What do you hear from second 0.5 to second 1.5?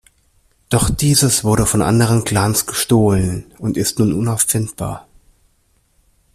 Doch dieses